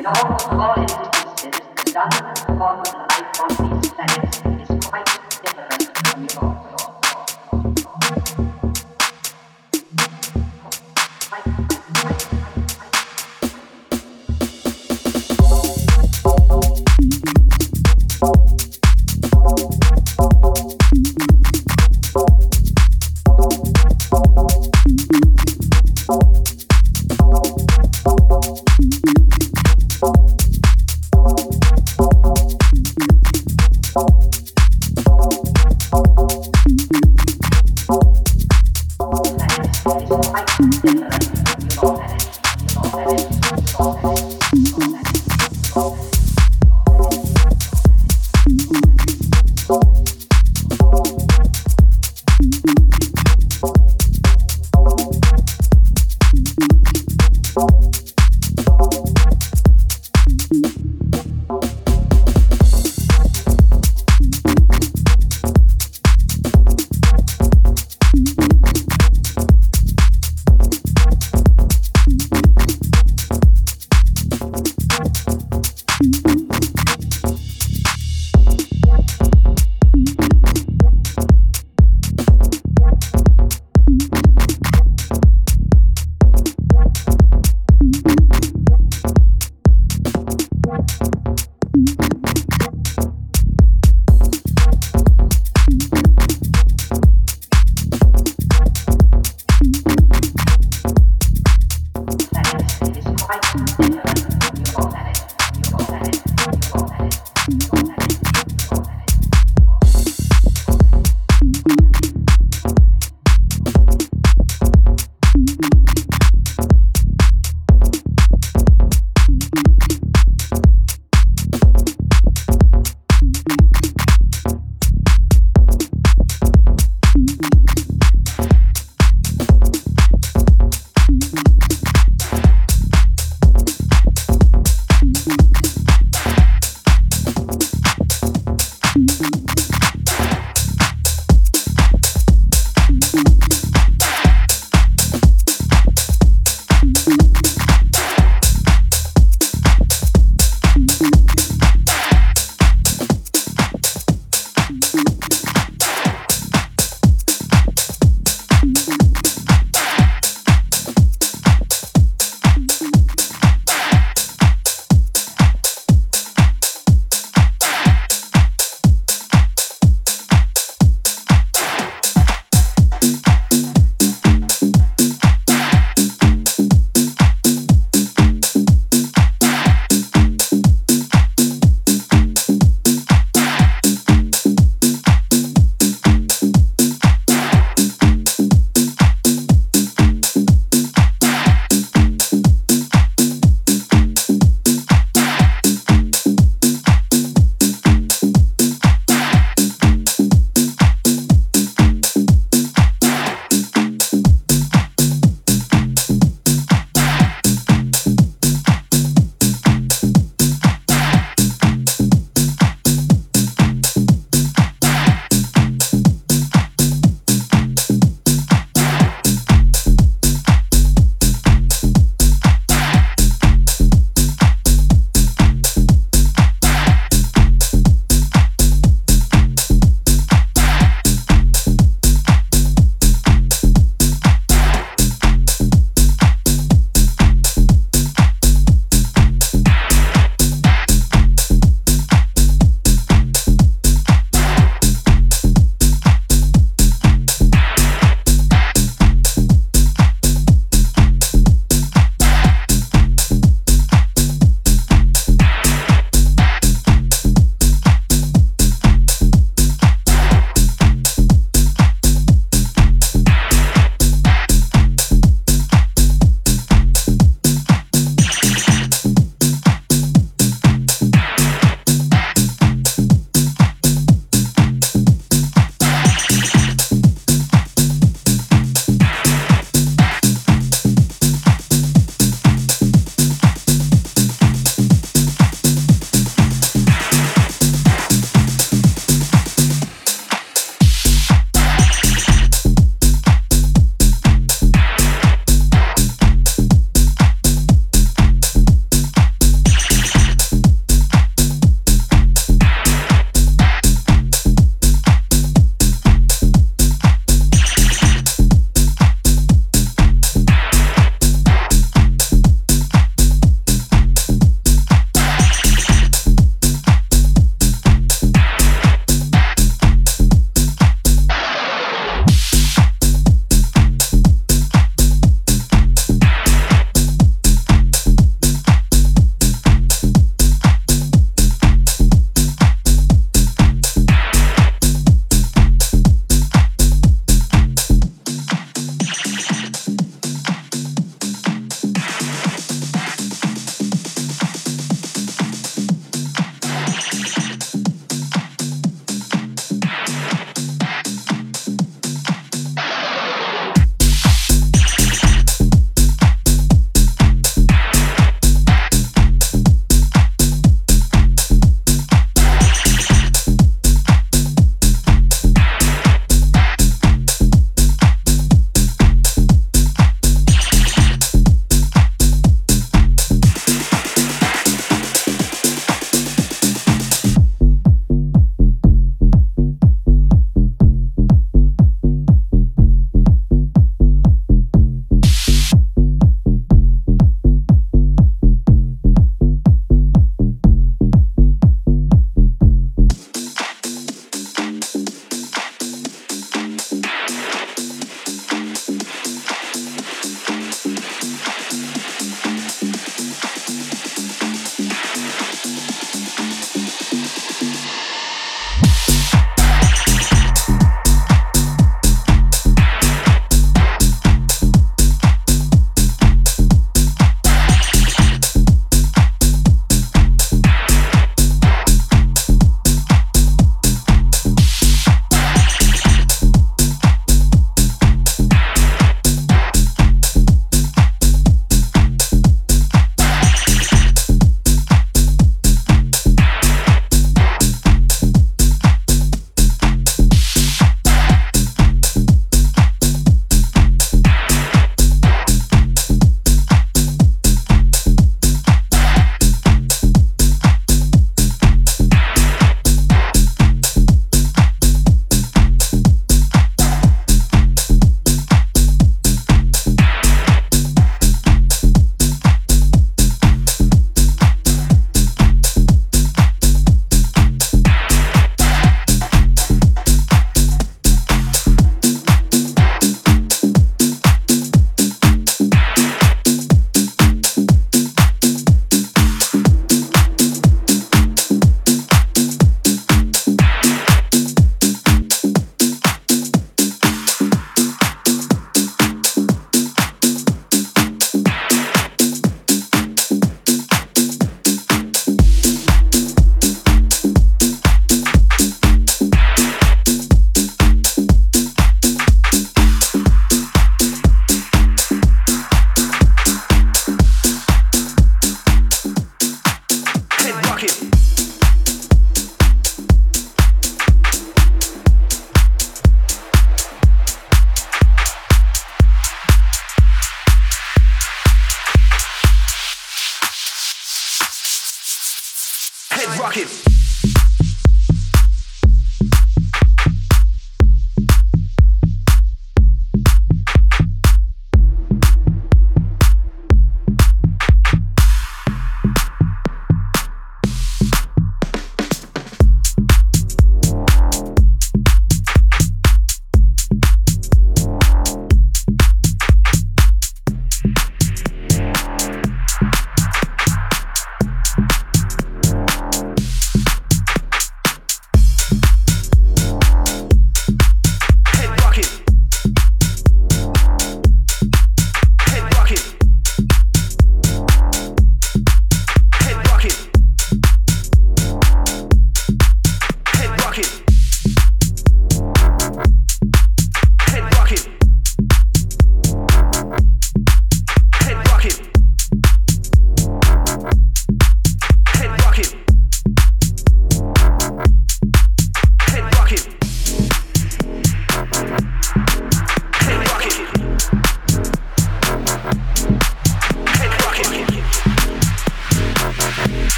[0.00, 0.89] It all, all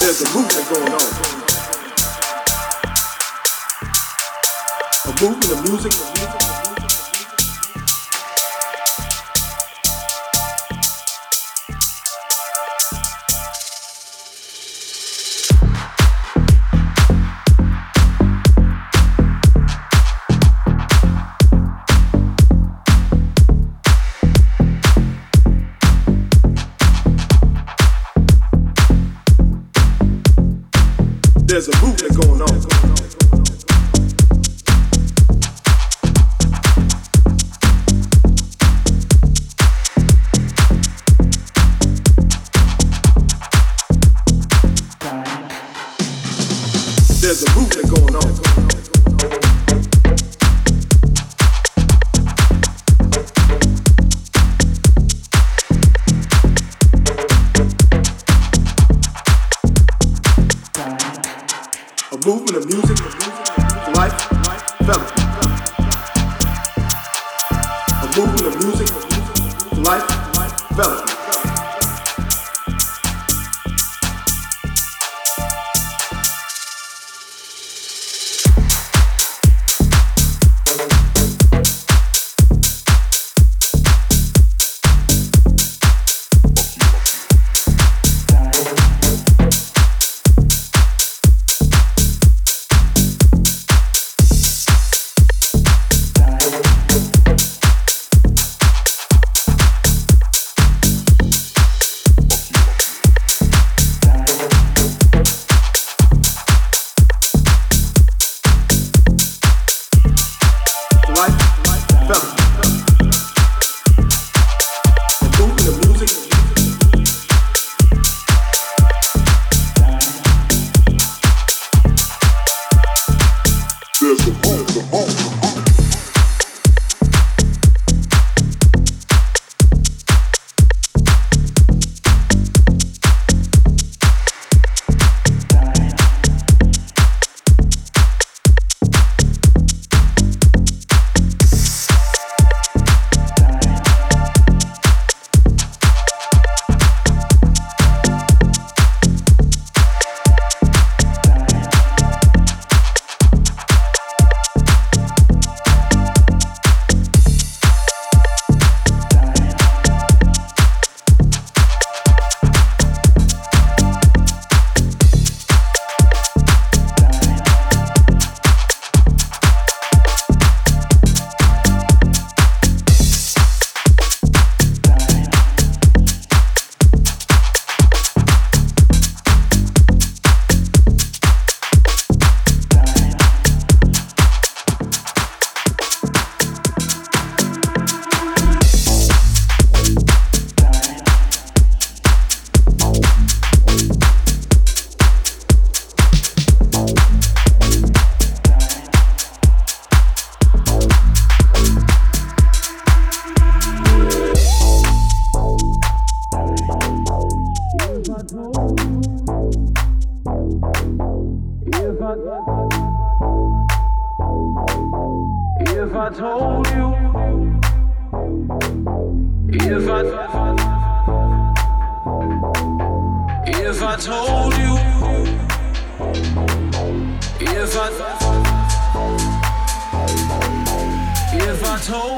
[0.00, 1.00] There's a movement going on.
[5.04, 5.92] A movement of music.
[5.92, 6.57] There's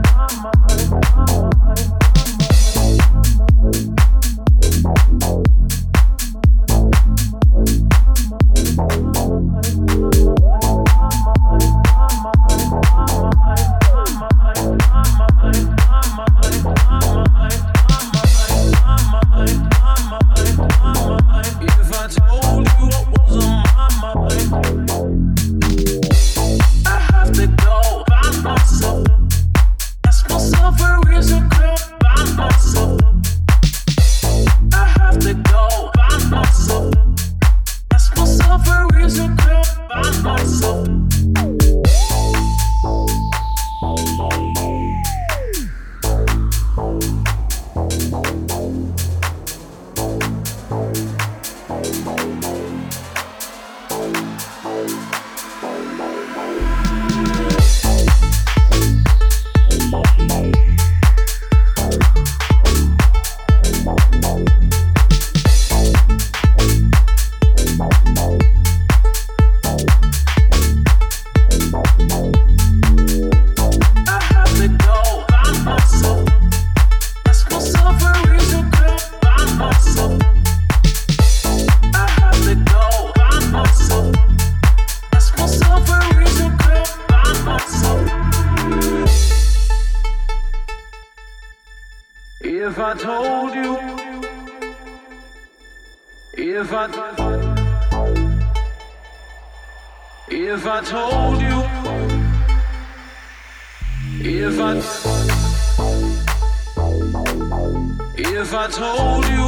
[108.95, 109.45] told you.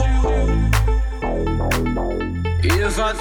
[2.63, 3.11] If I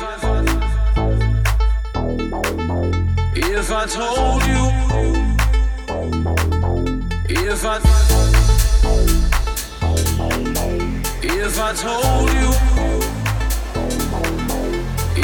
[3.36, 4.64] if I told you
[7.28, 7.76] if I
[11.22, 12.50] if I told you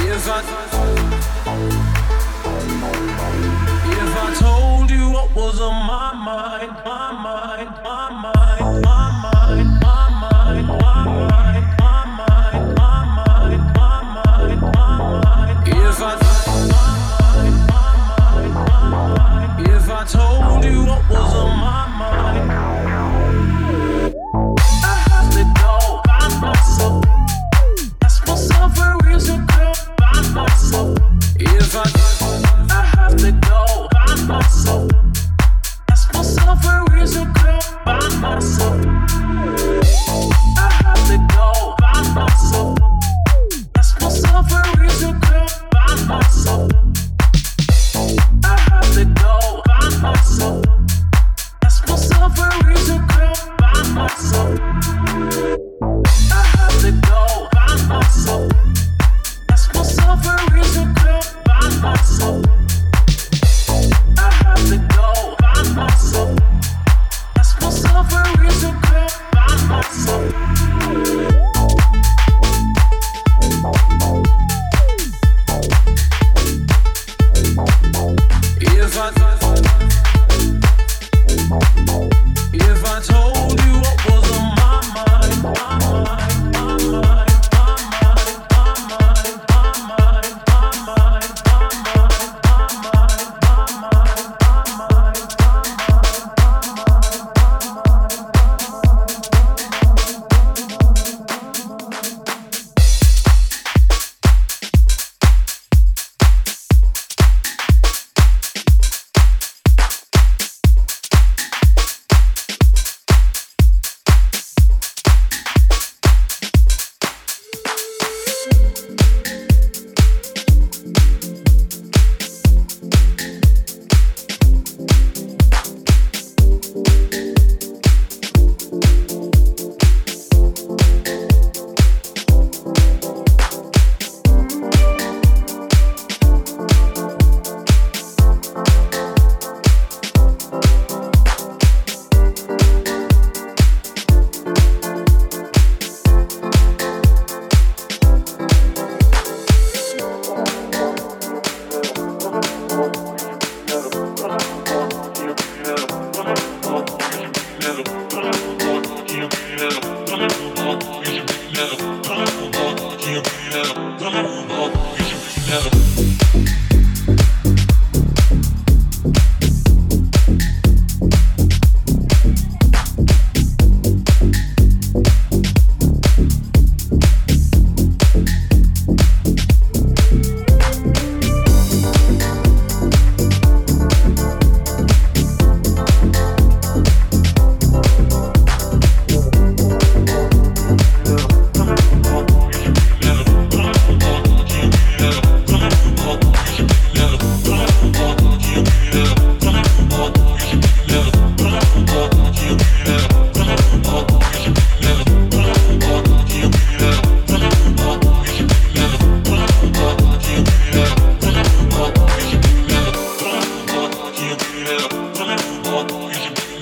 [0.09, 0.41] if I
[4.01, 6.96] if I told you what was on my mind.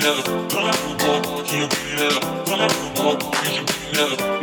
[0.04, 4.33] never, don't you be never, Come on, you won't you be never.